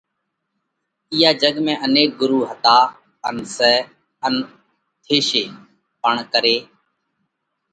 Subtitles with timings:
[1.13, 2.77] اِيئا جڳت ۾ انيڪ ڳرُو ھتا
[3.27, 3.73] ان سئہ
[4.25, 4.33] ان
[5.05, 5.43] ٿيشي
[6.01, 6.57] پڻ کري۔